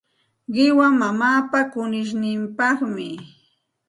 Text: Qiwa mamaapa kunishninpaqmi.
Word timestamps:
Qiwa 0.53 0.87
mamaapa 0.99 1.59
kunishninpaqmi. 1.71 3.07